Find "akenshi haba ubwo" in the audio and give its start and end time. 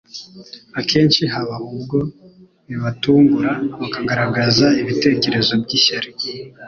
0.79-1.99